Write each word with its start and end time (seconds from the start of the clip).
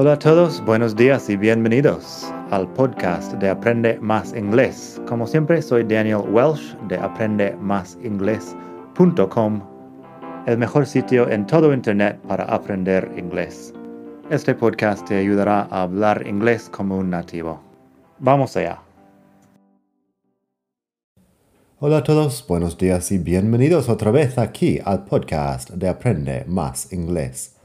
Hola 0.00 0.12
a 0.12 0.18
todos, 0.20 0.64
buenos 0.64 0.94
días 0.94 1.28
y 1.28 1.36
bienvenidos 1.36 2.32
al 2.52 2.72
podcast 2.74 3.32
de 3.32 3.48
Aprende 3.48 3.98
Más 3.98 4.32
Inglés. 4.32 5.02
Como 5.08 5.26
siempre, 5.26 5.60
soy 5.60 5.82
Daniel 5.82 6.22
Welsh 6.30 6.76
de 6.86 6.96
aprendemásinglés.com, 6.96 9.60
el 10.46 10.56
mejor 10.56 10.86
sitio 10.86 11.28
en 11.28 11.44
todo 11.48 11.74
Internet 11.74 12.20
para 12.28 12.44
aprender 12.44 13.10
inglés. 13.16 13.74
Este 14.30 14.54
podcast 14.54 15.04
te 15.04 15.16
ayudará 15.16 15.62
a 15.62 15.82
hablar 15.82 16.24
inglés 16.28 16.70
como 16.70 16.96
un 16.96 17.10
nativo. 17.10 17.60
Vamos 18.20 18.56
allá. 18.56 18.80
Hola 21.80 21.96
a 21.96 22.04
todos, 22.04 22.46
buenos 22.46 22.78
días 22.78 23.10
y 23.10 23.18
bienvenidos 23.18 23.88
otra 23.88 24.12
vez 24.12 24.38
aquí 24.38 24.78
al 24.84 25.06
podcast 25.06 25.70
de 25.70 25.88
Aprende 25.88 26.44
Más 26.46 26.92
Inglés, 26.92 27.57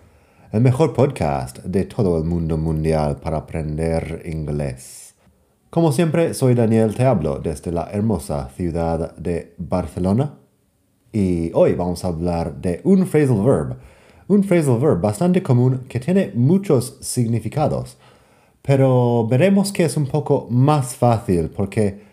el 0.53 0.61
mejor 0.61 0.93
podcast 0.93 1.57
de 1.63 1.85
todo 1.85 2.15
el 2.19 2.25
mundo 2.25 2.59
mundial 2.59 3.17
para 3.17 3.37
aprender 3.37 4.21
inglés. 4.23 5.15
Como 5.71 5.91
siempre, 5.91 6.35
soy 6.35 6.53
Daniel, 6.53 6.93
te 6.93 7.05
hablo 7.05 7.39
desde 7.39 7.71
la 7.71 7.89
hermosa 7.91 8.51
ciudad 8.55 9.15
de 9.15 9.55
Barcelona 9.57 10.37
y 11.11 11.51
hoy 11.55 11.73
vamos 11.73 12.05
a 12.05 12.09
hablar 12.09 12.61
de 12.61 12.81
un 12.83 13.07
phrasal 13.07 13.43
verb, 13.43 13.77
un 14.27 14.43
phrasal 14.43 14.77
verb 14.77 15.01
bastante 15.01 15.41
común 15.41 15.85
que 15.89 15.99
tiene 15.99 16.31
muchos 16.35 16.97
significados, 17.01 17.97
pero 18.61 19.25
veremos 19.27 19.71
que 19.71 19.85
es 19.85 19.97
un 19.97 20.05
poco 20.05 20.45
más 20.51 20.95
fácil 20.95 21.49
porque 21.49 22.03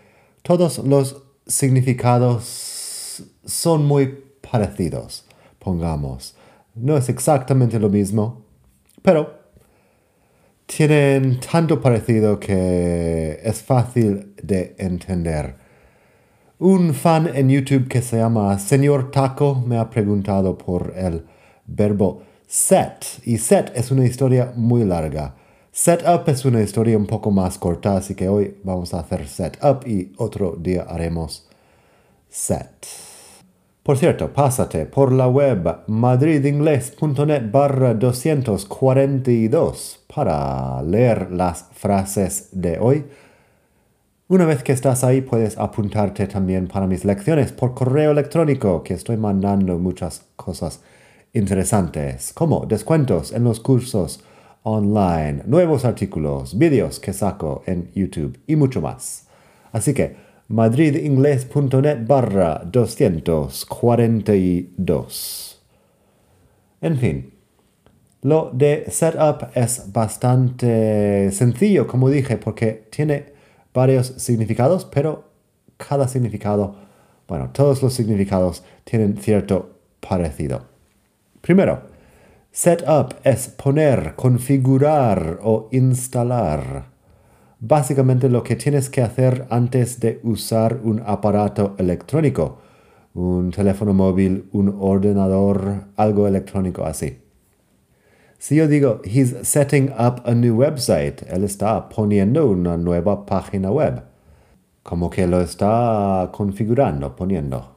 todos 0.40 0.78
los 0.78 1.22
significados 1.46 3.22
son 3.44 3.84
muy 3.84 4.18
parecidos, 4.50 5.26
pongamos. 5.58 6.36
No 6.80 6.96
es 6.96 7.10
exactamente 7.10 7.78
lo 7.78 7.90
mismo, 7.90 8.42
pero 9.02 9.38
tienen 10.64 11.38
tanto 11.40 11.78
parecido 11.78 12.40
que 12.40 13.38
es 13.42 13.62
fácil 13.62 14.34
de 14.42 14.74
entender. 14.78 15.56
Un 16.58 16.94
fan 16.94 17.30
en 17.34 17.50
YouTube 17.50 17.86
que 17.86 18.00
se 18.00 18.16
llama 18.16 18.58
Señor 18.58 19.10
Taco 19.10 19.54
me 19.54 19.76
ha 19.76 19.90
preguntado 19.90 20.56
por 20.56 20.94
el 20.96 21.26
verbo 21.66 22.22
set. 22.46 23.04
Y 23.24 23.36
set 23.36 23.72
es 23.74 23.90
una 23.90 24.06
historia 24.06 24.54
muy 24.56 24.84
larga. 24.84 25.34
Setup 25.72 26.28
es 26.28 26.46
una 26.46 26.62
historia 26.62 26.96
un 26.96 27.06
poco 27.06 27.30
más 27.30 27.58
corta, 27.58 27.98
así 27.98 28.14
que 28.14 28.28
hoy 28.28 28.56
vamos 28.64 28.94
a 28.94 29.00
hacer 29.00 29.28
setup 29.28 29.86
y 29.86 30.12
otro 30.16 30.56
día 30.58 30.86
haremos 30.88 31.46
set. 32.30 33.09
Por 33.90 33.98
cierto, 33.98 34.32
pásate 34.32 34.86
por 34.86 35.10
la 35.10 35.26
web 35.26 35.80
madridingles.net 35.88 37.50
barra 37.50 37.92
242 37.92 40.04
para 40.14 40.80
leer 40.84 41.32
las 41.32 41.64
frases 41.72 42.50
de 42.52 42.78
hoy. 42.78 43.04
Una 44.28 44.44
vez 44.44 44.62
que 44.62 44.70
estás 44.70 45.02
ahí 45.02 45.22
puedes 45.22 45.58
apuntarte 45.58 46.28
también 46.28 46.68
para 46.68 46.86
mis 46.86 47.04
lecciones 47.04 47.50
por 47.50 47.74
correo 47.74 48.12
electrónico, 48.12 48.84
que 48.84 48.94
estoy 48.94 49.16
mandando 49.16 49.76
muchas 49.76 50.24
cosas 50.36 50.82
interesantes, 51.32 52.32
como 52.32 52.66
descuentos 52.66 53.32
en 53.32 53.42
los 53.42 53.58
cursos 53.58 54.22
online, 54.62 55.42
nuevos 55.46 55.84
artículos, 55.84 56.56
vídeos 56.56 57.00
que 57.00 57.12
saco 57.12 57.64
en 57.66 57.90
YouTube 57.92 58.38
y 58.46 58.54
mucho 58.54 58.80
más. 58.80 59.26
Así 59.72 59.94
que 59.94 60.29
madridingles.net 60.50 62.06
barra 62.06 62.62
242. 62.64 65.62
En 66.82 66.98
fin, 66.98 67.34
lo 68.22 68.50
de 68.52 68.86
setup 68.90 69.50
es 69.54 69.90
bastante 69.92 71.30
sencillo, 71.30 71.86
como 71.86 72.10
dije, 72.10 72.36
porque 72.36 72.88
tiene 72.90 73.32
varios 73.72 74.08
significados, 74.16 74.84
pero 74.84 75.30
cada 75.76 76.08
significado, 76.08 76.74
bueno, 77.28 77.50
todos 77.52 77.80
los 77.82 77.94
significados 77.94 78.64
tienen 78.84 79.16
cierto 79.18 79.78
parecido. 80.00 80.64
Primero, 81.40 81.88
Setup 82.52 83.14
es 83.22 83.46
poner, 83.46 84.16
configurar 84.16 85.38
o 85.40 85.68
instalar. 85.70 86.89
Básicamente 87.62 88.30
lo 88.30 88.42
que 88.42 88.56
tienes 88.56 88.88
que 88.88 89.02
hacer 89.02 89.46
antes 89.50 90.00
de 90.00 90.18
usar 90.22 90.80
un 90.82 91.02
aparato 91.04 91.74
electrónico, 91.76 92.58
un 93.12 93.50
teléfono 93.50 93.92
móvil, 93.92 94.48
un 94.52 94.74
ordenador, 94.80 95.88
algo 95.96 96.26
electrónico 96.26 96.84
así. 96.86 97.18
Si 98.38 98.56
yo 98.56 98.66
digo, 98.66 99.02
he's 99.04 99.36
setting 99.42 99.90
up 99.90 100.22
a 100.24 100.34
new 100.34 100.56
website, 100.56 101.22
él 101.28 101.44
está 101.44 101.90
poniendo 101.90 102.48
una 102.48 102.78
nueva 102.78 103.26
página 103.26 103.70
web. 103.70 104.04
Como 104.82 105.10
que 105.10 105.26
lo 105.26 105.42
está 105.42 106.30
configurando, 106.32 107.14
poniendo. 107.14 107.76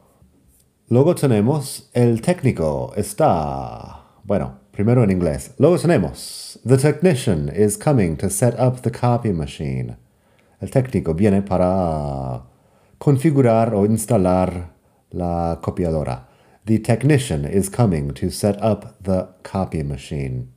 Luego 0.88 1.14
tenemos 1.14 1.90
el 1.92 2.22
técnico, 2.22 2.94
está, 2.96 4.06
bueno, 4.24 4.63
Primero 4.74 5.04
en 5.04 5.12
inglés. 5.12 5.52
Luego 5.58 5.78
tenemos. 5.78 6.58
The 6.66 6.76
technician 6.76 7.48
is 7.48 7.76
coming 7.76 8.16
to 8.16 8.28
set 8.28 8.58
up 8.58 8.82
the 8.82 8.90
copy 8.90 9.32
machine. 9.32 9.96
El 10.60 10.70
técnico 10.70 11.14
viene 11.14 11.42
para 11.42 12.42
configurar 12.98 13.72
o 13.72 13.86
instalar 13.86 14.72
la 15.12 15.60
copiadora. 15.62 16.26
The 16.66 16.80
technician 16.80 17.44
is 17.44 17.70
coming 17.70 18.12
to 18.14 18.30
set 18.30 18.56
up 18.60 18.96
the 19.00 19.28
copy 19.44 19.84
machine. 19.84 20.48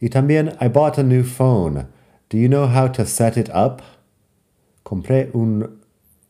Y 0.00 0.08
también, 0.08 0.56
I 0.60 0.66
bought 0.66 0.98
a 0.98 1.04
new 1.04 1.22
phone. 1.22 1.86
Do 2.28 2.36
you 2.36 2.48
know 2.48 2.66
how 2.66 2.88
to 2.88 3.06
set 3.06 3.36
it 3.36 3.48
up? 3.50 3.82
Compré 4.82 5.30
un 5.32 5.80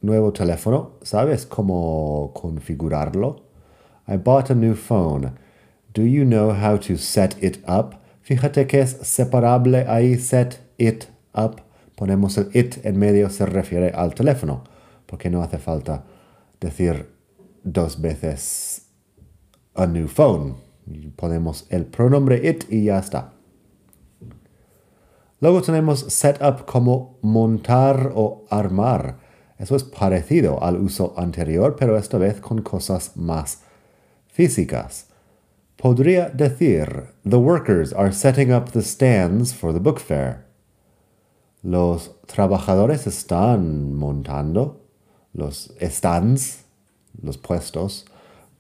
nuevo 0.03 0.31
teléfono. 0.33 0.99
¿Sabes 1.03 1.47
cómo 1.47 2.33
configurarlo? 2.35 3.45
I 4.07 4.19
bought 4.19 4.51
a 4.51 4.55
new 4.55 4.75
phone. 4.75 5.39
Do 5.93 6.03
you 6.03 6.25
know 6.25 6.53
how 6.53 6.79
to 6.79 6.97
set 6.97 7.37
it 7.43 7.59
up? 7.67 7.97
Fíjate 8.23 8.67
que 8.67 8.81
es 8.81 8.91
separable 9.03 9.87
ahí, 9.89 10.17
set 10.17 10.61
it 10.79 11.07
up. 11.35 11.63
Ponemos 11.97 12.39
el 12.39 12.49
it 12.55 12.85
en 12.85 12.97
medio, 12.97 13.29
se 13.29 13.45
refiere 13.45 13.91
al 13.91 14.15
teléfono, 14.15 14.63
porque 15.07 15.31
no 15.31 15.43
hace 15.43 15.59
falta 15.59 16.05
decir 16.61 17.11
dos 17.65 18.01
veces 18.01 18.87
a 19.75 19.87
new 19.87 20.07
phone. 20.07 20.55
Ponemos 21.17 21.67
el 21.71 21.87
pronombre 21.87 22.49
it 22.49 22.65
y 22.71 22.85
ya 22.85 22.99
está. 22.99 23.33
Luego 25.41 25.63
tenemos 25.63 26.01
set 26.13 26.41
up 26.41 26.67
como 26.67 27.19
montar 27.23 28.13
o 28.15 28.45
armar. 28.49 29.19
Eso 29.59 29.75
es 29.75 29.85
parecido 29.85 30.63
al 30.63 30.77
uso 30.77 31.15
anterior, 31.17 31.75
pero 31.77 31.99
esta 31.99 32.17
vez 32.17 32.41
con 32.41 32.63
cosas 32.63 33.17
más 33.17 33.63
físicas. 34.29 35.10
Podría 35.81 36.29
decir, 36.29 37.07
the 37.25 37.39
workers 37.39 37.91
are 37.95 38.13
setting 38.13 38.53
up 38.53 38.73
the 38.73 38.83
stands 38.83 39.55
for 39.55 39.73
the 39.73 39.81
book 39.81 39.99
fair. 39.99 40.45
Los 41.63 42.11
trabajadores 42.27 43.07
están 43.07 43.95
montando 43.95 44.77
los 45.33 45.73
stands, 45.81 46.65
los 47.23 47.39
puestos, 47.39 48.05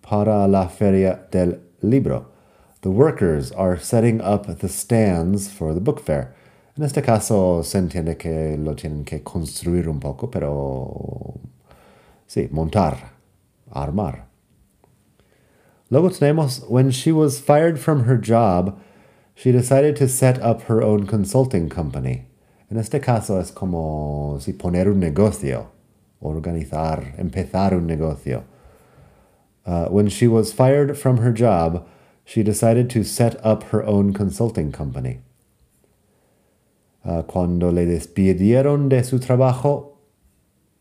para 0.00 0.48
la 0.48 0.68
feria 0.68 1.28
del 1.30 1.60
libro. 1.82 2.24
The 2.80 2.88
workers 2.88 3.52
are 3.52 3.78
setting 3.78 4.22
up 4.22 4.46
the 4.46 4.68
stands 4.70 5.50
for 5.50 5.74
the 5.74 5.80
book 5.80 6.00
fair. 6.00 6.34
En 6.74 6.84
este 6.84 7.02
caso 7.02 7.62
se 7.62 7.76
entiende 7.76 8.16
que 8.16 8.56
lo 8.56 8.74
tienen 8.74 9.04
que 9.04 9.22
construir 9.22 9.90
un 9.90 10.00
poco, 10.00 10.30
pero 10.30 11.34
sí, 12.26 12.48
montar, 12.50 12.96
armar. 13.70 14.29
Luego 15.90 16.08
tenemos, 16.08 16.68
when 16.70 16.92
she 16.92 17.10
was 17.10 17.40
fired 17.40 17.80
from 17.80 18.04
her 18.04 18.16
job, 18.16 18.80
she 19.34 19.50
decided 19.50 19.96
to 19.96 20.08
set 20.08 20.40
up 20.40 20.62
her 20.62 20.80
own 20.82 21.04
consulting 21.04 21.68
company. 21.68 22.26
En 22.70 22.78
este 22.78 23.02
caso 23.02 23.40
es 23.40 23.50
como 23.50 24.38
si 24.38 24.52
poner 24.52 24.86
un 24.86 25.00
negocio, 25.00 25.66
organizar, 26.22 27.16
empezar 27.18 27.72
un 27.72 27.88
negocio. 27.88 28.44
Uh, 29.66 29.86
when 29.86 30.08
she 30.08 30.28
was 30.28 30.52
fired 30.52 30.96
from 30.96 31.18
her 31.18 31.32
job, 31.32 31.84
she 32.24 32.44
decided 32.44 32.88
to 32.88 33.02
set 33.02 33.44
up 33.44 33.64
her 33.64 33.84
own 33.84 34.12
consulting 34.12 34.70
company. 34.70 35.18
Uh, 37.04 37.22
cuando 37.22 37.72
le 37.72 37.84
despidieron 37.84 38.88
de 38.88 39.02
su 39.02 39.18
trabajo, 39.18 39.96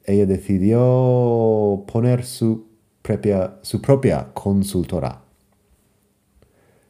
ella 0.05 0.27
decidió 0.27 1.87
poner 1.87 2.23
su 2.23 2.68
su 3.61 3.81
propia 3.81 4.27
consultora. 4.33 5.21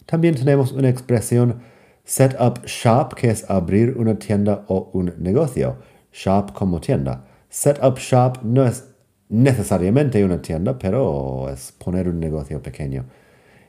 También 0.06 0.36
tenemos 0.36 0.72
una 0.72 0.90
expresión 0.90 1.62
set 2.04 2.36
up 2.40 2.66
shop, 2.66 3.14
que 3.16 3.30
es 3.30 3.48
abrir 3.50 3.96
una 3.98 4.18
tienda 4.18 4.66
o 4.68 4.90
un 4.94 5.14
negocio. 5.20 5.78
Shop 6.12 6.52
como 6.54 6.80
tienda. 6.80 7.26
Set 7.50 7.80
up 7.84 8.00
shop 8.00 8.40
no 8.44 8.66
es 8.66 8.86
necesariamente 9.30 10.26
una 10.26 10.42
tienda, 10.42 10.80
pero 10.80 11.48
es 11.50 11.72
poner 11.72 12.10
un 12.10 12.20
negocio 12.20 12.62
pequeño. 12.62 13.06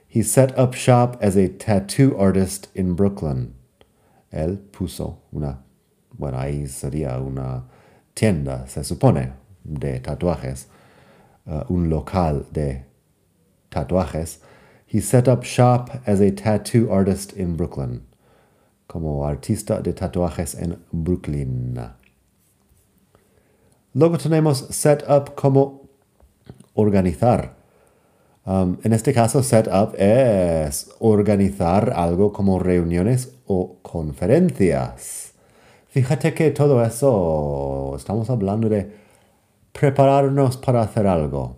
He 0.08 0.22
set 0.22 0.58
up 0.58 0.74
shop 0.74 1.18
as 1.20 1.36
a 1.36 1.48
tattoo 1.48 2.16
artist 2.18 2.74
in 2.74 2.96
Brooklyn. 2.96 3.52
Él 4.32 4.58
puso 4.58 5.18
una, 5.32 5.62
bueno, 6.16 6.38
ahí 6.38 6.66
sería 6.66 7.18
una 7.18 7.64
tienda, 8.14 8.66
se 8.66 8.82
supone, 8.82 9.32
de 9.62 10.00
tatuajes, 10.00 10.68
uh, 11.46 11.64
un 11.68 11.88
local 11.88 12.46
de 12.52 12.84
tatuajes. 13.70 14.38
He 14.86 15.00
set 15.00 15.28
up 15.28 15.44
shop 15.44 15.90
as 16.06 16.20
a 16.20 16.30
tattoo 16.30 16.90
artist 16.90 17.32
in 17.36 17.56
Brooklyn, 17.56 18.02
como 18.88 19.24
artista 19.24 19.82
de 19.82 19.92
tatuajes 19.92 20.54
en 20.54 20.82
Brooklyn. 20.92 21.78
Luego 23.94 24.18
tenemos 24.18 24.66
set 24.70 25.04
up 25.08 25.34
como 25.36 25.88
organizar. 26.74 27.56
Um, 28.46 28.78
en 28.82 28.92
este 28.92 29.12
caso, 29.12 29.42
set 29.42 29.68
up 29.68 29.94
es 29.96 30.90
organizar 30.98 31.92
algo 31.94 32.32
como 32.32 32.58
reuniones 32.58 33.32
o 33.46 33.76
conferencias. 33.82 35.34
Fíjate 35.88 36.34
que 36.34 36.50
todo 36.50 36.84
eso 36.84 37.94
estamos 37.96 38.30
hablando 38.30 38.68
de 38.68 38.99
prepararnos 39.72 40.56
para 40.56 40.82
hacer 40.82 41.06
algo. 41.06 41.56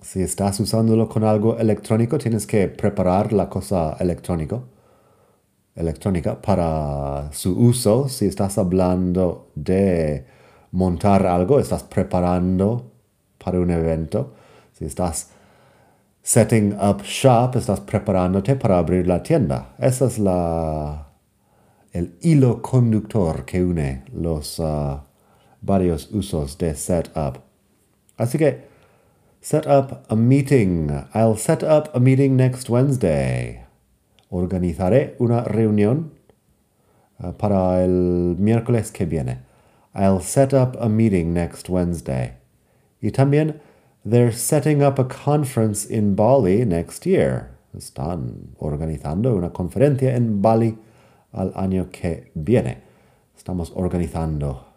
Si 0.00 0.22
estás 0.22 0.60
usándolo 0.60 1.08
con 1.08 1.24
algo 1.24 1.58
electrónico, 1.58 2.18
tienes 2.18 2.46
que 2.46 2.68
preparar 2.68 3.32
la 3.32 3.48
cosa 3.48 3.96
electrónico, 3.98 4.64
electrónica 5.74 6.40
para 6.40 7.30
su 7.32 7.58
uso. 7.58 8.08
Si 8.08 8.26
estás 8.26 8.58
hablando 8.58 9.50
de 9.54 10.26
montar 10.72 11.26
algo, 11.26 11.58
estás 11.58 11.82
preparando 11.82 12.92
para 13.42 13.60
un 13.60 13.70
evento. 13.70 14.34
Si 14.72 14.84
estás 14.84 15.30
setting 16.22 16.74
up 16.74 17.02
shop, 17.02 17.56
estás 17.56 17.80
preparándote 17.80 18.54
para 18.56 18.78
abrir 18.78 19.06
la 19.06 19.22
tienda. 19.22 19.74
Ese 19.78 20.06
es 20.06 20.18
la, 20.18 21.08
el 21.92 22.16
hilo 22.20 22.60
conductor 22.62 23.44
que 23.44 23.64
une 23.64 24.04
los 24.12 24.58
uh, 24.58 25.07
varios 25.60 26.10
usos 26.12 26.56
de 26.58 26.74
set 26.74 27.10
up. 27.16 27.42
Así 28.16 28.38
que, 28.38 28.64
set 29.40 29.66
up 29.66 30.04
a 30.08 30.16
meeting. 30.16 30.90
I'll 31.14 31.36
set 31.36 31.62
up 31.62 31.90
a 31.94 32.00
meeting 32.00 32.36
next 32.36 32.68
Wednesday. 32.68 33.64
Organizaré 34.30 35.14
una 35.18 35.44
reunión 35.44 36.12
uh, 37.22 37.32
para 37.32 37.82
el 37.84 38.36
miércoles 38.38 38.90
que 38.90 39.06
viene. 39.06 39.38
I'll 39.94 40.20
set 40.20 40.52
up 40.52 40.76
a 40.80 40.88
meeting 40.88 41.32
next 41.32 41.68
Wednesday. 41.68 42.34
Y 43.00 43.10
también, 43.10 43.60
they're 44.04 44.32
setting 44.32 44.82
up 44.82 44.98
a 44.98 45.04
conference 45.04 45.84
in 45.84 46.14
Bali 46.14 46.64
next 46.64 47.06
year. 47.06 47.50
Están 47.76 48.54
organizando 48.58 49.34
una 49.36 49.50
conferencia 49.50 50.14
en 50.14 50.42
Bali 50.42 50.76
al 51.32 51.52
año 51.54 51.90
que 51.90 52.30
viene. 52.34 52.82
Estamos 53.36 53.72
organizando 53.74 54.67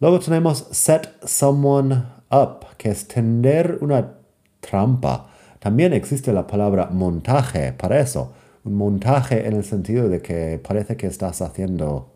Luego 0.00 0.20
tenemos 0.20 0.66
set 0.70 1.08
someone 1.24 2.04
up, 2.30 2.66
que 2.76 2.90
es 2.90 3.08
tender 3.08 3.78
una 3.80 4.14
trampa. 4.60 5.30
También 5.58 5.92
existe 5.92 6.32
la 6.32 6.46
palabra 6.46 6.88
montaje 6.90 7.72
para 7.72 8.00
eso. 8.00 8.32
Un 8.64 8.74
montaje 8.74 9.46
en 9.46 9.54
el 9.54 9.64
sentido 9.64 10.08
de 10.08 10.20
que 10.20 10.60
parece 10.62 10.96
que 10.96 11.06
estás 11.06 11.40
haciendo 11.40 12.12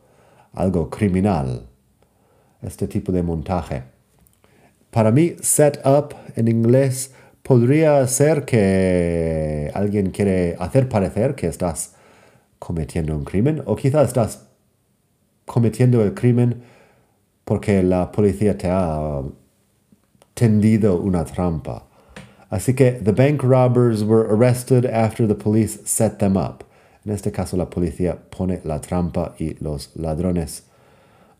algo 0.52 0.90
criminal. 0.90 1.66
Este 2.62 2.86
tipo 2.86 3.12
de 3.12 3.22
montaje. 3.22 3.84
Para 4.90 5.10
mí, 5.10 5.36
set 5.40 5.80
up 5.86 6.14
en 6.36 6.48
inglés 6.48 7.12
podría 7.42 8.06
ser 8.06 8.44
que 8.44 9.70
alguien 9.74 10.10
quiere 10.10 10.56
hacer 10.58 10.88
parecer 10.88 11.34
que 11.34 11.46
estás 11.46 11.94
cometiendo 12.58 13.16
un 13.16 13.24
crimen 13.24 13.62
o 13.64 13.76
quizás 13.76 14.08
estás 14.08 14.49
cometiendo 15.50 16.00
el 16.04 16.14
crimen 16.14 16.62
porque 17.44 17.82
la 17.82 18.12
policía 18.12 18.56
te 18.56 18.68
ha 18.70 19.20
tendido 20.34 21.00
una 21.00 21.24
trampa. 21.24 21.86
Así 22.50 22.74
que 22.74 22.92
the 22.92 23.12
bank 23.12 23.42
robbers 23.42 24.04
were 24.04 24.24
arrested 24.30 24.86
after 24.86 25.26
the 25.26 25.34
police 25.34 25.80
set 25.84 26.20
them 26.20 26.36
up. 26.36 26.64
En 27.04 27.12
este 27.12 27.32
caso 27.32 27.56
la 27.56 27.66
policía 27.66 28.16
pone 28.30 28.60
la 28.64 28.80
trampa 28.80 29.34
y 29.40 29.56
los 29.60 29.90
ladrones 29.96 30.62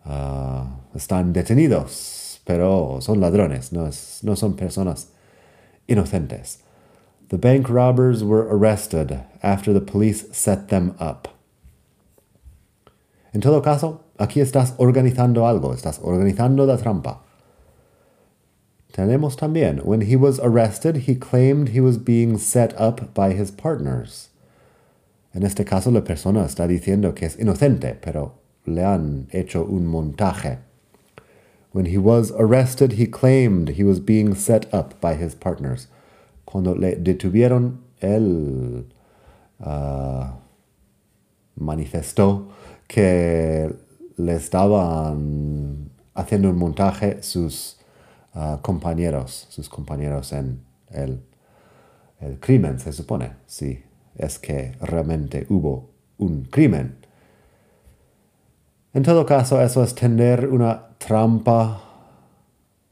uh, 0.05 0.65
están 0.97 1.33
detenidos, 1.33 2.41
pero 2.45 2.99
son 3.01 3.21
ladrones, 3.21 3.73
no, 3.73 3.89
no 4.23 4.35
son 4.35 4.57
personas 4.57 5.09
inocentes. 5.87 6.59
The 7.29 7.39
bank 7.39 7.69
robbers 7.69 8.25
were 8.25 8.49
arrested 8.51 9.21
after 9.41 9.73
the 9.73 9.81
police 9.81 10.27
set 10.33 10.69
them 10.69 10.97
up. 10.99 11.29
En 13.33 13.41
todo 13.41 13.63
caso, 13.63 14.01
aquí 14.19 14.41
estás 14.41 14.75
organizando 14.79 15.47
algo, 15.47 15.73
estás 15.73 16.01
organizando 16.03 16.67
la 16.67 16.77
trampa. 16.77 17.23
Tenemos 18.93 19.37
también, 19.37 19.81
when 19.85 20.03
he 20.03 20.17
was 20.17 20.41
arrested, 20.41 21.07
he 21.07 21.15
claimed 21.15 21.69
he 21.69 21.81
was 21.81 21.97
being 21.97 22.39
set 22.39 22.75
up 22.79 23.15
by 23.15 23.33
his 23.33 23.53
partners. 23.53 24.31
En 25.33 25.45
este 25.45 25.65
caso, 25.65 25.93
la 25.93 26.03
persona 26.03 26.45
está 26.45 26.67
diciendo 26.67 27.15
que 27.15 27.27
es 27.27 27.39
inocente, 27.39 27.97
pero 28.01 28.35
le 28.67 28.85
han 28.85 29.29
hecho 29.31 29.65
un 29.65 29.87
montaje. 29.87 30.59
When 31.73 31.87
he 31.87 31.99
was 31.99 32.33
arrested, 32.33 32.95
he 32.95 33.07
claimed 33.07 33.77
he 33.77 33.85
was 33.85 34.01
being 34.01 34.35
set 34.35 34.67
up 34.75 35.01
by 35.01 35.15
his 35.15 35.37
partners. 35.37 35.87
Cuando 36.45 36.75
le 36.75 36.97
detuvieron, 36.97 37.79
él 38.01 38.87
uh, 39.61 40.33
manifestó 41.57 42.49
que 42.93 43.73
le 44.17 44.35
estaban 44.35 45.91
haciendo 46.15 46.51
un 46.51 46.59
montaje 46.59 47.23
sus 47.23 47.79
uh, 48.35 48.61
compañeros, 48.61 49.47
sus 49.49 49.69
compañeros 49.69 50.33
en 50.33 50.61
el, 50.91 51.23
el 52.21 52.41
crimen, 52.41 52.81
se 52.81 52.93
supone, 52.93 53.35
sí 53.47 53.85
es 54.17 54.39
que 54.39 54.73
realmente 54.81 55.47
hubo 55.49 55.91
un 56.19 56.45
crimen. 56.45 56.99
En 58.93 59.03
todo 59.03 59.25
caso, 59.25 59.61
eso 59.63 59.83
es 59.83 59.95
tener 59.95 60.49
una 60.49 60.89
trampa, 60.99 61.81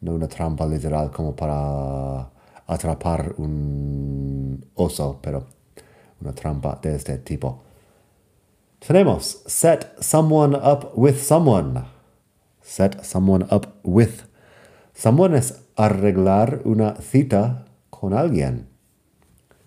no 0.01 0.13
una 0.13 0.29
trampa 0.29 0.67
literal 0.67 1.11
como 1.11 1.35
para 1.35 2.31
atrapar 2.67 3.35
un 3.39 4.65
oso, 4.75 5.19
pero 5.21 5.47
una 6.21 6.33
trampa 6.33 6.79
de 6.81 6.97
este 6.97 7.19
tipo. 7.19 7.65
Tenemos 8.81 9.43
set 9.47 9.95
someone 10.01 10.55
up 10.55 10.93
with 10.97 11.21
someone. 11.21 11.85
Set 12.63 13.05
someone 13.05 13.47
up 13.51 13.79
with. 13.83 14.25
Someone 14.95 15.37
es 15.37 15.61
arreglar 15.77 16.61
una 16.65 16.97
cita 17.01 17.67
con 17.91 18.13
alguien 18.13 18.69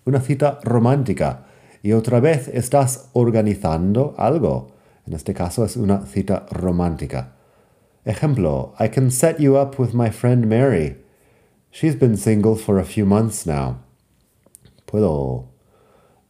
una 0.04 0.20
cita 0.20 0.58
romántica 0.62 1.46
y 1.82 1.92
otra 1.92 2.20
vez 2.20 2.48
estás 2.48 3.10
organizando 3.12 4.14
algo. 4.18 4.72
En 5.06 5.14
este 5.14 5.34
caso 5.34 5.64
es 5.64 5.76
una 5.76 6.06
cita 6.06 6.46
romántica. 6.50 7.34
Ejemplo, 8.04 8.74
I 8.80 8.88
can 8.88 9.10
set 9.10 9.38
you 9.38 9.56
up 9.56 9.78
with 9.78 9.94
my 9.94 10.10
friend 10.10 10.46
Mary. 10.46 10.96
She's 11.70 11.98
been 11.98 12.16
single 12.16 12.56
for 12.56 12.78
a 12.78 12.84
few 12.84 13.06
months 13.06 13.46
now. 13.46 13.78
Puedo 14.86 15.48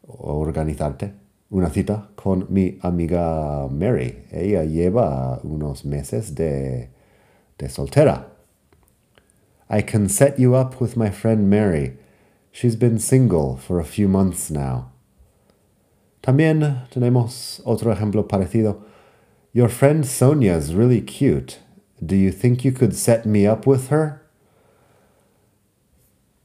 organizarte 0.07 1.15
una 1.53 1.69
cita 1.69 2.09
con 2.17 2.47
mi 2.49 2.79
amiga 2.83 3.69
Mary. 3.71 4.25
Ella 4.31 4.65
lleva 4.65 5.39
unos 5.45 5.85
meses 5.85 6.35
de, 6.35 6.89
soltera. 7.69 8.25
I 9.69 9.83
can 9.83 10.09
set 10.09 10.39
you 10.39 10.55
up 10.55 10.81
with 10.81 10.97
my 10.97 11.11
friend 11.11 11.49
Mary. 11.49 11.97
She's 12.51 12.75
been 12.75 12.99
single 12.99 13.57
for 13.57 13.79
a 13.79 13.85
few 13.85 14.09
months 14.09 14.51
now. 14.51 14.91
También 16.23 16.89
tenemos 16.91 17.61
otro 17.65 17.95
ejemplo 17.95 18.27
parecido. 18.27 18.83
Your 19.53 19.69
friend 19.69 20.07
Sonia's 20.07 20.75
really 20.75 21.01
cute. 21.01 21.59
Do 22.05 22.17
you 22.17 22.33
think 22.33 22.65
you 22.65 22.73
could 22.73 22.97
set 22.97 23.27
me 23.27 23.47
up 23.47 23.67
with 23.67 23.89
her? 23.89 24.23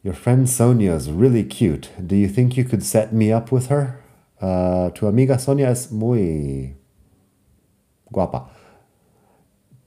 Your 0.04 0.14
friend 0.14 0.48
Sonia's 0.50 1.10
really 1.10 1.44
cute. 1.44 1.90
Do 2.06 2.16
you 2.16 2.28
think 2.28 2.58
you 2.58 2.64
could 2.64 2.84
set 2.84 3.14
me 3.14 3.32
up 3.32 3.52
with 3.52 3.68
her? 3.68 4.00
Uh, 4.41 4.91
tu 4.91 5.08
amiga 5.08 5.39
Sonia 5.39 5.72
es 5.72 5.91
muy 5.91 6.75
guapa. 8.12 8.50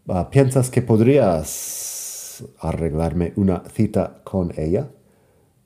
Uh, 0.07 0.25
¿Piensas 0.31 0.71
que 0.71 0.83
podrías 0.83 2.43
arreglarme 2.61 3.33
una 3.37 3.63
cita 3.73 4.23
con 4.25 4.53
ella? 4.57 4.89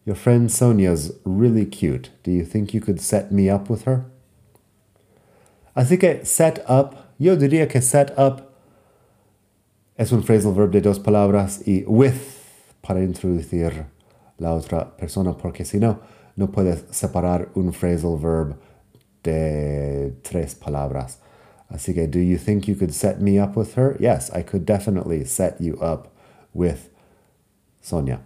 Your 0.05 0.17
friend 0.17 0.51
Sonia's 0.51 1.15
really 1.25 1.65
cute. 1.65 2.11
Do 2.25 2.31
you 2.31 2.45
think 2.45 2.75
you 2.75 2.81
could 2.81 3.01
set 3.01 3.33
me 3.33 3.51
up 3.51 3.71
with 3.71 3.87
her? 3.87 4.05
Así 5.75 5.99
que 5.99 6.25
set 6.25 6.63
up, 6.69 6.95
yo 7.19 7.37
diría 7.37 7.69
que 7.69 7.81
set 7.81 8.13
up 8.19 8.51
es 9.97 10.13
un 10.13 10.23
phrasal 10.23 10.53
verb 10.53 10.73
de 10.73 10.81
dos 10.81 10.99
palabras 10.99 11.67
y 11.67 11.85
with 11.87 12.15
para 12.83 13.03
introducir 13.03 13.87
la 14.39 14.53
otra 14.53 14.97
persona, 14.97 15.37
porque 15.37 15.65
si 15.65 15.79
no, 15.79 16.01
no 16.37 16.51
puedes 16.51 16.85
separar 16.91 17.49
un 17.55 17.73
phrasal 17.73 18.19
verb 18.19 18.57
de 19.25 20.15
tres 20.23 20.55
palabras. 20.55 21.19
Así 21.69 21.93
que, 21.93 22.07
do 22.07 22.21
you 22.21 22.39
think 22.39 22.69
you 22.69 22.77
could 22.77 22.93
set 22.93 23.21
me 23.21 23.39
up 23.39 23.57
with 23.57 23.75
her? 23.75 23.97
Yes, 23.99 24.31
I 24.31 24.43
could 24.43 24.65
definitely 24.65 25.25
set 25.25 25.61
you 25.61 25.77
up 25.81 26.15
with 26.53 26.91
Sonia. 27.81 28.21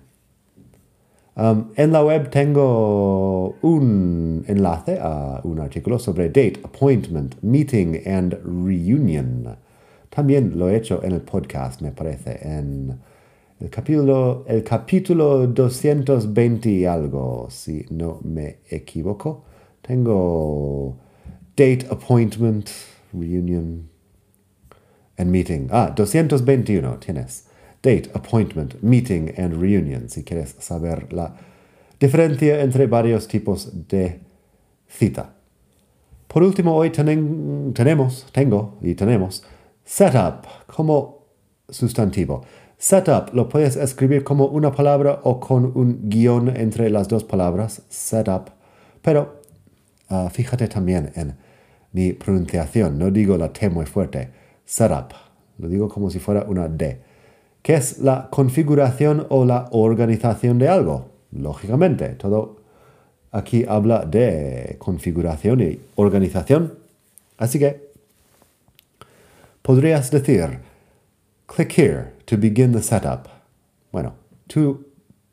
Um, 1.36 1.72
en 1.76 1.92
la 1.92 2.02
web 2.02 2.30
tengo 2.32 3.54
un 3.62 4.44
enlace 4.48 4.98
a 5.00 5.40
un 5.44 5.60
artículo 5.60 6.00
sobre 6.00 6.28
date, 6.28 6.58
appointment, 6.64 7.40
meeting 7.44 8.02
and 8.04 8.36
reunion. 8.42 9.56
También 10.10 10.58
lo 10.58 10.68
he 10.68 10.76
hecho 10.76 11.00
en 11.04 11.12
el 11.12 11.20
podcast, 11.20 11.80
me 11.80 11.92
parece, 11.92 12.40
en 12.42 12.98
el 13.60 13.70
capítulo, 13.70 14.44
el 14.48 14.64
capítulo 14.64 15.46
220 15.46 16.70
y 16.70 16.84
algo, 16.86 17.46
si 17.50 17.86
no 17.90 18.18
me 18.24 18.58
equivoco. 18.68 19.44
Tengo 19.88 20.98
date, 21.56 21.86
appointment, 21.90 22.70
reunion 23.14 23.88
and 25.16 25.30
meeting. 25.30 25.70
Ah, 25.72 25.94
221 25.96 27.00
tienes. 27.00 27.44
Date, 27.80 28.10
appointment, 28.12 28.82
meeting 28.82 29.32
and 29.38 29.54
reunion, 29.54 30.10
si 30.10 30.24
quieres 30.24 30.56
saber 30.58 31.10
la 31.10 31.34
diferencia 31.98 32.60
entre 32.60 32.86
varios 32.86 33.28
tipos 33.28 33.88
de 33.88 34.20
cita. 34.88 35.30
Por 36.26 36.42
último, 36.42 36.76
hoy 36.76 36.90
tenemos, 36.90 38.26
tengo 38.30 38.76
y 38.82 38.94
tenemos 38.94 39.42
setup 39.86 40.46
como 40.66 41.24
sustantivo. 41.70 42.44
Setup 42.76 43.32
lo 43.32 43.48
puedes 43.48 43.76
escribir 43.76 44.22
como 44.22 44.48
una 44.48 44.70
palabra 44.70 45.20
o 45.22 45.40
con 45.40 45.72
un 45.74 46.10
guion 46.10 46.54
entre 46.54 46.90
las 46.90 47.08
dos 47.08 47.24
palabras, 47.24 47.80
setup. 47.88 48.50
Pero 49.00 49.37
uh, 50.10 50.28
fíjate 50.30 50.68
también 50.68 51.12
en 51.14 51.34
mi 51.92 52.12
pronunciación, 52.12 52.98
no 52.98 53.10
digo 53.10 53.36
la 53.36 53.52
T 53.52 53.68
muy 53.70 53.86
fuerte, 53.86 54.30
setup, 54.64 55.12
lo 55.58 55.68
digo 55.68 55.88
como 55.88 56.10
si 56.10 56.18
fuera 56.18 56.44
una 56.44 56.68
D. 56.68 57.00
¿Qué 57.62 57.74
es 57.74 57.98
la 57.98 58.28
configuración 58.30 59.26
o 59.30 59.44
la 59.44 59.68
organización 59.72 60.58
de 60.58 60.68
algo? 60.68 61.10
Lógicamente, 61.32 62.10
todo 62.10 62.58
aquí 63.30 63.64
habla 63.68 64.04
de 64.04 64.76
configuración 64.78 65.60
y 65.60 65.80
organización. 65.96 66.74
Así 67.36 67.58
que 67.58 67.90
podrías 69.62 70.10
decir, 70.10 70.60
click 71.46 71.78
here 71.78 72.12
to 72.24 72.36
begin 72.36 72.72
the 72.72 72.82
setup. 72.82 73.28
Bueno, 73.92 74.14
tú 74.46 74.86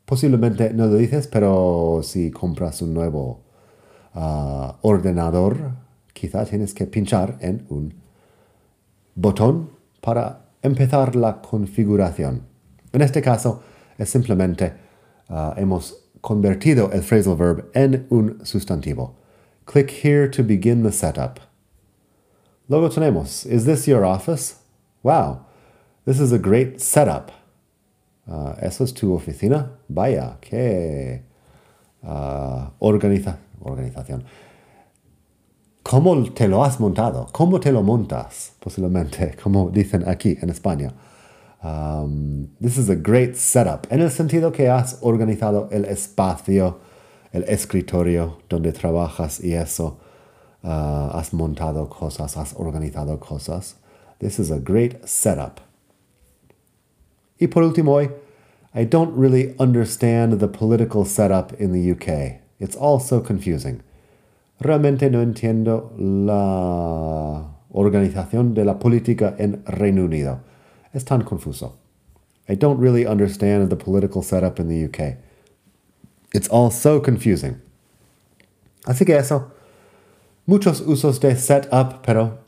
posiblemente 0.04 0.72
no 0.72 0.86
lo 0.86 0.96
dices, 0.96 1.26
pero 1.26 2.00
si 2.02 2.30
compras 2.30 2.82
un 2.82 2.92
nuevo 2.92 3.45
ah, 4.16 4.76
ordenador, 4.82 5.72
quizá 6.12 6.44
tienes 6.44 6.74
que 6.74 6.86
pinchar 6.86 7.36
en 7.40 7.66
un 7.68 7.94
botón 9.14 9.70
para 10.00 10.46
empezar 10.62 11.14
la 11.14 11.40
configuración. 11.42 12.42
En 12.92 13.02
este 13.02 13.20
caso, 13.20 13.62
es 13.98 14.08
simplemente 14.10 14.72
uh, 15.28 15.52
hemos 15.56 15.96
convertido 16.20 16.90
el 16.92 17.02
phrasal 17.02 17.36
verb 17.36 17.70
en 17.74 18.06
un 18.10 18.44
sustantivo. 18.44 19.14
Click 19.64 19.90
here 19.90 20.28
to 20.28 20.42
begin 20.42 20.82
the 20.82 20.92
setup. 20.92 21.40
Luego 22.68 22.88
tenemos, 22.88 23.46
is 23.46 23.64
this 23.64 23.86
your 23.86 24.04
office? 24.04 24.56
Wow, 25.02 25.46
this 26.04 26.18
is 26.20 26.32
a 26.32 26.38
great 26.38 26.80
setup. 26.80 27.30
Uh, 28.26 28.54
¿Eso 28.60 28.84
es 28.84 28.92
tu 28.92 29.12
oficina? 29.14 29.70
Vaya, 29.88 30.38
qué 30.40 31.22
uh, 32.02 32.70
organiza 32.80 33.38
organización. 33.60 34.24
¿Cómo 35.82 36.32
te 36.32 36.48
lo 36.48 36.64
has 36.64 36.80
montado? 36.80 37.28
¿Cómo 37.32 37.60
te 37.60 37.70
lo 37.70 37.82
montas? 37.82 38.54
Posiblemente, 38.58 39.36
como 39.42 39.70
dicen 39.70 40.08
aquí 40.08 40.36
en 40.40 40.50
España. 40.50 40.92
Um, 41.62 42.48
this 42.60 42.76
is 42.76 42.90
a 42.90 42.94
great 42.94 43.34
setup. 43.36 43.86
En 43.90 44.00
el 44.00 44.10
sentido 44.10 44.52
que 44.52 44.68
has 44.68 44.98
organizado 45.00 45.68
el 45.70 45.84
espacio, 45.84 46.78
el 47.32 47.44
escritorio 47.44 48.38
donde 48.48 48.72
trabajas 48.72 49.40
y 49.40 49.54
eso. 49.54 49.98
Uh, 50.62 51.10
has 51.16 51.32
montado 51.32 51.88
cosas, 51.88 52.36
has 52.36 52.54
organizado 52.54 53.20
cosas. 53.20 53.76
This 54.18 54.40
is 54.40 54.50
a 54.50 54.58
great 54.58 55.06
setup. 55.06 55.60
Y 57.38 57.46
por 57.46 57.62
último 57.62 57.92
hoy, 57.92 58.10
I 58.74 58.84
don't 58.84 59.16
really 59.16 59.54
understand 59.58 60.40
the 60.40 60.48
political 60.48 61.04
setup 61.04 61.52
in 61.60 61.72
the 61.72 61.92
UK. 61.92 62.40
It's 62.58 62.76
all 62.76 63.00
so 63.00 63.22
confusing. 63.22 63.82
Realmente 64.58 65.10
no 65.10 65.20
entiendo 65.20 65.92
la 65.98 67.44
organización 67.70 68.54
de 68.54 68.64
la 68.64 68.78
política 68.78 69.34
en 69.38 69.62
Reino 69.66 70.04
Unido. 70.04 70.40
Es 70.92 71.04
tan 71.04 71.22
confuso. 71.22 71.76
I 72.48 72.56
don't 72.56 72.80
really 72.80 73.06
understand 73.06 73.68
the 73.68 73.76
political 73.76 74.22
setup 74.22 74.58
in 74.58 74.68
the 74.68 74.86
UK. 74.86 75.18
It's 76.32 76.48
all 76.48 76.70
so 76.70 77.02
confusing. 77.02 77.60
Así 78.86 79.04
que 79.04 79.16
eso. 79.16 79.50
Muchos 80.46 80.80
usos 80.80 81.20
de 81.20 81.36
setup, 81.36 82.02
pero 82.04 82.38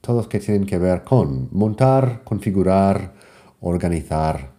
todos 0.00 0.26
que 0.26 0.40
tienen 0.40 0.66
que 0.66 0.78
ver 0.78 1.04
con 1.04 1.48
montar, 1.52 2.22
configurar, 2.24 3.12
organizar 3.60 4.50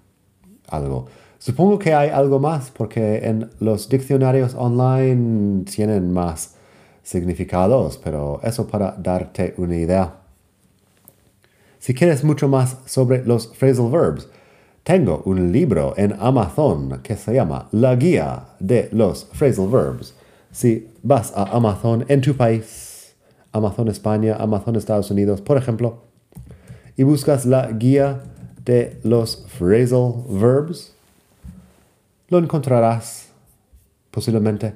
algo. 0.67 1.07
Supongo 1.44 1.78
que 1.78 1.94
hay 1.94 2.10
algo 2.10 2.40
más 2.40 2.72
porque 2.72 3.18
en 3.18 3.50
los 3.60 3.90
diccionarios 3.90 4.56
online 4.56 5.66
tienen 5.66 6.10
más 6.10 6.56
significados, 7.04 8.00
pero 8.02 8.40
eso 8.44 8.66
para 8.66 8.96
darte 8.98 9.54
una 9.58 9.76
idea. 9.76 10.22
Si 11.80 11.94
quieres 11.94 12.24
mucho 12.24 12.48
más 12.48 12.78
sobre 12.86 13.26
los 13.26 13.54
phrasal 13.58 13.92
verbs, 13.92 14.30
tengo 14.84 15.22
un 15.26 15.52
libro 15.52 15.94
en 15.98 16.16
Amazon 16.18 17.02
que 17.04 17.18
se 17.18 17.34
llama 17.34 17.68
La 17.74 17.98
Guía 17.98 18.46
de 18.62 18.88
los 18.94 19.26
Phrasal 19.26 19.68
Verbs. 19.68 20.14
Si 20.50 20.88
vas 21.02 21.34
a 21.36 21.44
Amazon 21.44 22.06
en 22.08 22.22
tu 22.22 22.38
país, 22.38 23.16
Amazon 23.52 23.90
España, 23.90 24.38
Amazon 24.40 24.78
Estados 24.78 25.12
Unidos, 25.12 25.42
por 25.42 25.58
ejemplo, 25.58 26.04
y 26.96 27.04
buscas 27.04 27.46
la 27.46 27.70
guía 27.74 28.24
de 28.64 28.98
los 29.04 29.46
phrasal 29.60 30.24
verbs, 30.30 30.93
lo 32.34 32.40
encontrarás 32.40 33.30
posiblemente 34.12 34.74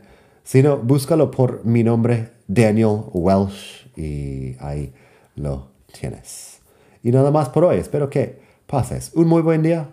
si 0.47 0.63
no, 0.63 0.77
búscalo 0.77 1.29
por 1.29 1.65
mi 1.65 1.83
nombre, 1.83 2.29
Daniel 2.47 3.01
Welsh, 3.11 3.85
y 3.97 4.55
ahí 4.61 4.93
lo 5.35 5.71
tienes. 5.91 6.61
Y 7.03 7.11
nada 7.11 7.31
más 7.31 7.49
por 7.49 7.65
hoy. 7.65 7.79
Espero 7.79 8.09
que 8.09 8.39
pases 8.65 9.11
un 9.13 9.27
muy 9.27 9.41
buen 9.41 9.61
día, 9.61 9.89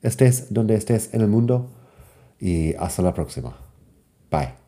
estés 0.00 0.46
donde 0.48 0.76
estés 0.76 1.12
en 1.12 1.20
el 1.20 1.28
mundo, 1.28 1.68
y 2.40 2.74
hasta 2.76 3.02
la 3.02 3.12
próxima. 3.12 3.54
Bye. 4.30 4.67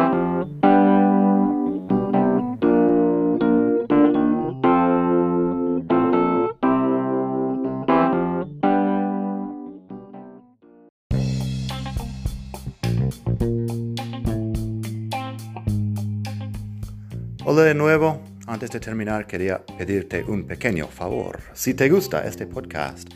De 18.71 18.79
terminar, 18.79 19.27
quería 19.27 19.63
pedirte 19.77 20.23
un 20.23 20.45
pequeño 20.45 20.87
favor. 20.87 21.39
Si 21.53 21.73
te 21.73 21.89
gusta 21.89 22.25
este 22.25 22.47
podcast, 22.47 23.09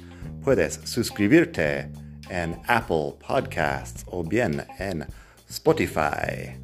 puedes 0.43 0.81
suscribirte 0.83 1.89
en 2.29 2.57
Apple 2.67 3.15
Podcasts 3.25 4.03
o 4.07 4.24
bien 4.24 4.63
en 4.79 5.05
Spotify. 5.50 6.57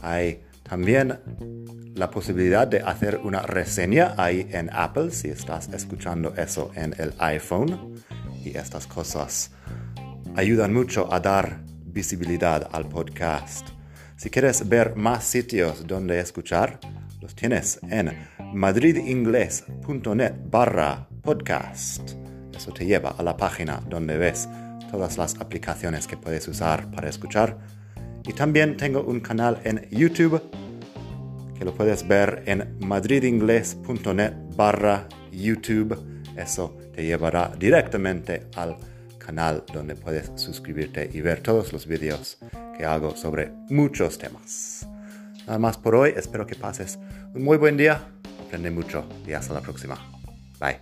Hay 0.00 0.42
también 0.62 1.18
la 1.94 2.10
posibilidad 2.10 2.66
de 2.66 2.80
hacer 2.80 3.18
una 3.18 3.42
reseña 3.42 4.14
ahí 4.16 4.48
en 4.50 4.70
Apple 4.72 5.10
si 5.10 5.28
estás 5.28 5.68
escuchando 5.68 6.34
eso 6.36 6.72
en 6.74 6.94
el 6.98 7.14
iPhone. 7.18 7.94
Y 8.44 8.56
estas 8.56 8.86
cosas 8.86 9.52
ayudan 10.34 10.72
mucho 10.74 11.12
a 11.12 11.20
dar 11.20 11.60
visibilidad 11.84 12.68
al 12.72 12.88
podcast. 12.88 13.68
Si 14.16 14.30
quieres 14.30 14.68
ver 14.68 14.96
más 14.96 15.24
sitios 15.24 15.86
donde 15.86 16.18
escuchar, 16.18 16.80
los 17.20 17.34
tienes 17.36 17.78
en 17.88 18.08
madridingles.net 18.52 20.34
barra 20.50 21.08
podcast. 21.22 22.12
Eso 22.54 22.72
te 22.72 22.84
lleva 22.84 23.10
a 23.10 23.22
la 23.22 23.36
página 23.36 23.82
donde 23.88 24.18
ves 24.18 24.48
todas 24.90 25.16
las 25.16 25.40
aplicaciones 25.40 26.06
que 26.06 26.16
puedes 26.16 26.46
usar 26.48 26.90
para 26.90 27.08
escuchar. 27.08 27.58
Y 28.24 28.34
también 28.34 28.76
tengo 28.76 29.02
un 29.02 29.20
canal 29.20 29.60
en 29.64 29.88
YouTube 29.90 30.42
que 31.58 31.64
lo 31.64 31.74
puedes 31.74 32.06
ver 32.06 32.42
en 32.46 32.76
madridingles.net 32.80 34.34
barra 34.54 35.08
YouTube. 35.32 35.98
Eso 36.36 36.76
te 36.94 37.04
llevará 37.04 37.52
directamente 37.58 38.48
al 38.56 38.76
canal 39.18 39.64
donde 39.72 39.96
puedes 39.96 40.30
suscribirte 40.34 41.08
y 41.12 41.20
ver 41.20 41.40
todos 41.40 41.72
los 41.72 41.86
vídeos 41.86 42.38
que 42.76 42.84
hago 42.84 43.16
sobre 43.16 43.52
muchos 43.70 44.18
temas. 44.18 44.86
Nada 45.46 45.58
más 45.58 45.78
por 45.78 45.94
hoy, 45.94 46.12
espero 46.16 46.46
que 46.46 46.54
pases 46.54 46.98
un 47.34 47.42
muy 47.42 47.56
buen 47.56 47.76
día, 47.76 48.08
aprende 48.52 48.70
mucho 48.70 49.06
y 49.26 49.32
hasta 49.32 49.54
la 49.54 49.62
próxima. 49.62 49.96
Bye. 50.60 50.76